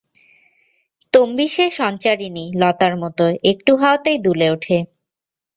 তম্বী 1.13 1.47
সে 1.47 1.65
সঞ্চারিণী 1.71 2.45
লতার 2.61 2.93
মতো, 2.97 3.23
একটু 3.51 3.71
হাওয়াতেই 3.75 4.17
দুলে 4.17 4.47
ওঠে। 4.49 4.77